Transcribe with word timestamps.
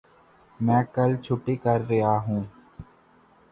میں 0.59 0.81
کل 0.93 1.11
چھٹی 1.23 1.55
کر 1.63 1.79
ریا 1.89 2.13
ہوں 2.25 2.41